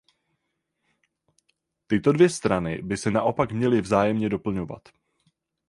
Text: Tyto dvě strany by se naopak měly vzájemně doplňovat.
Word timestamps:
Tyto 1.87 2.11
dvě 2.11 2.29
strany 2.29 2.81
by 2.81 2.97
se 2.97 3.11
naopak 3.11 3.51
měly 3.51 3.81
vzájemně 3.81 4.29
doplňovat. 4.29 4.89